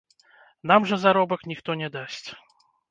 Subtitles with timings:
[0.71, 2.25] Нам жа заробак ніхто не дасць.